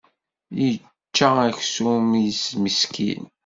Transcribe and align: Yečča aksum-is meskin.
Yečča 0.61 1.29
aksum-is 1.49 2.41
meskin. 2.61 3.23